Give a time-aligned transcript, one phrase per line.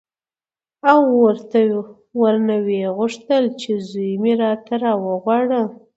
[0.91, 1.01] او
[2.21, 5.61] ورنه ویې غوښتل چې زوی مې راته راوغواړه.